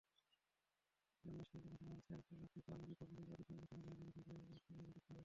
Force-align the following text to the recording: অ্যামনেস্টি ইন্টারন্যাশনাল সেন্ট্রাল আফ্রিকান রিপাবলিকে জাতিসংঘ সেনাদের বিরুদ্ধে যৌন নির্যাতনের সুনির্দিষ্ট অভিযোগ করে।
অ্যামনেস্টি 1.25 1.57
ইন্টারন্যাশনাল 1.59 2.21
সেন্ট্রাল 2.21 2.41
আফ্রিকান 2.45 2.77
রিপাবলিকে 2.81 3.25
জাতিসংঘ 3.29 3.61
সেনাদের 3.67 3.95
বিরুদ্ধে 3.99 4.21
যৌন 4.21 4.39
নির্যাতনের 4.39 4.63
সুনির্দিষ্ট 4.63 4.79
অভিযোগ 4.79 5.03
করে। 5.05 5.19